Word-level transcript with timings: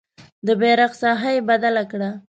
د 0.45 0.47
بیرغ 0.61 0.91
ساحه 1.01 1.29
یې 1.35 1.41
بدله 1.49 1.83
کړه. 1.91 2.09